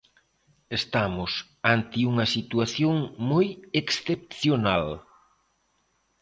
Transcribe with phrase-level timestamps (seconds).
[0.79, 1.31] Estamos
[1.73, 2.95] ante unha situación
[3.29, 3.47] moi
[3.81, 4.85] excepcional.